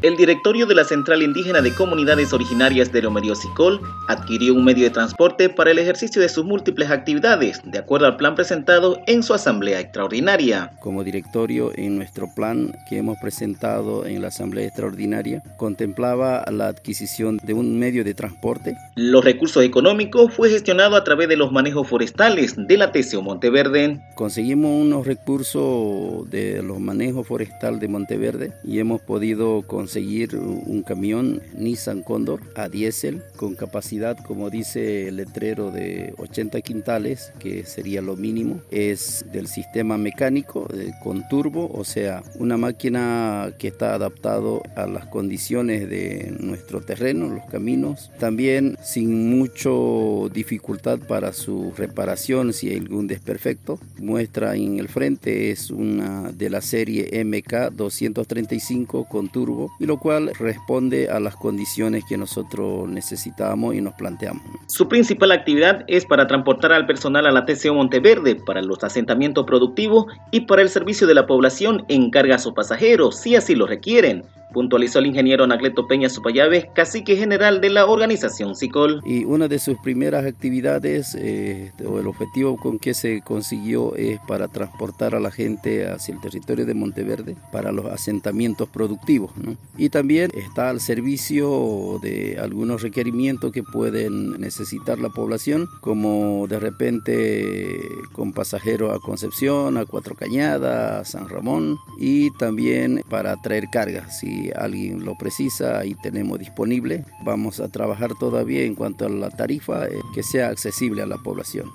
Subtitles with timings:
[0.00, 4.84] el directorio de la Central Indígena de Comunidades Originarias de Lomerío Sicol adquirió un medio
[4.84, 9.24] de transporte para el ejercicio de sus múltiples actividades, de acuerdo al plan presentado en
[9.24, 10.70] su asamblea extraordinaria.
[10.80, 17.40] Como directorio, en nuestro plan que hemos presentado en la asamblea extraordinaria, contemplaba la adquisición
[17.42, 18.76] de un medio de transporte.
[18.94, 24.00] Los recursos económicos fue gestionado a través de los manejos forestales de la TCO Monteverde.
[24.14, 31.42] Conseguimos unos recursos de los manejos forestal de Monteverde y hemos podido conseguir un camión
[31.56, 38.02] Nissan Condor a diésel con capacidad, como dice el letrero, de 80 quintales, que sería
[38.02, 38.60] lo mínimo.
[38.70, 44.86] Es del sistema mecánico eh, con turbo, o sea, una máquina que está adaptado a
[44.86, 48.10] las condiciones de nuestro terreno, los caminos.
[48.18, 53.78] También sin mucho dificultad para su reparación si hay algún desperfecto.
[53.98, 59.98] Muestra en el frente es una de la serie MK 235 con turbo y lo
[59.98, 64.42] cual responde a las condiciones que nosotros necesitamos y nos planteamos.
[64.66, 69.46] Su principal actividad es para transportar al personal a la TCO Monteverde para los asentamientos
[69.46, 73.66] productivos y para el servicio de la población en cargas o pasajeros, si así lo
[73.66, 79.02] requieren puntualizó el ingeniero Anacleto Peña Supayave, cacique general de la organización SICOL.
[79.04, 84.20] Y una de sus primeras actividades, eh, o el objetivo con que se consiguió es
[84.26, 89.30] para transportar a la gente hacia el territorio de Monteverde para los asentamientos productivos.
[89.76, 96.58] Y también está al servicio de algunos requerimientos que pueden necesitar la población, como de
[96.58, 97.80] repente
[98.12, 104.22] con pasajeros a Concepción, a Cuatro Cañadas, a San Ramón, y también para traer cargas
[104.56, 107.04] alguien lo precisa, ahí tenemos disponible.
[107.24, 111.18] Vamos a trabajar todavía en cuanto a la tarifa eh, que sea accesible a la
[111.18, 111.66] población.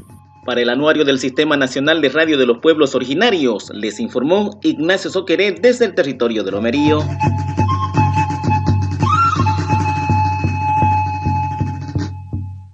[0.46, 5.10] Para el anuario del Sistema Nacional de Radio de los Pueblos Originarios, les informó Ignacio
[5.10, 7.00] Soqueré desde el territorio de Lomerío.